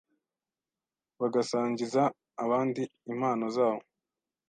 [1.19, 2.01] bagasangiza
[2.43, 3.83] abandi impano zabo,